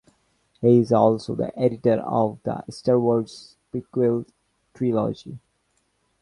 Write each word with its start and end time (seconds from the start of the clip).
He 0.61 0.79
is 0.79 0.91
also 0.91 1.35
the 1.35 1.55
editor 1.55 1.99
of 2.03 2.39
the 2.41 2.63
"Star 2.71 2.99
Wars" 2.99 3.55
prequel 3.71 4.25
trilogy. 4.73 5.37